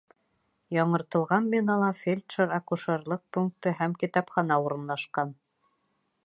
[0.75, 5.37] Яңыртылған бинала фельдшер-акушерлыҡ пункты һәм китапхана урынлашҡан.